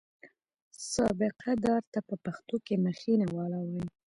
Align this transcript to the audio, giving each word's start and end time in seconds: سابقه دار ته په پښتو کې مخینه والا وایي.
سابقه 0.93 1.51
دار 1.65 1.83
ته 1.93 1.99
په 2.07 2.15
پښتو 2.25 2.55
کې 2.65 2.75
مخینه 2.85 3.25
والا 3.37 3.59
وایي. 3.63 3.87